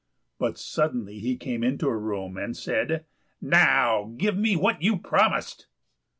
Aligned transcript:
But 0.39 0.57
suddenly 0.57 1.19
he 1.19 1.37
came 1.37 1.63
into 1.63 1.87
her 1.87 1.99
room, 1.99 2.35
and 2.35 2.57
said, 2.57 3.05
"Now 3.39 4.15
give 4.17 4.35
me 4.35 4.55
what 4.55 4.81
you 4.81 4.97
promised." 4.97 5.67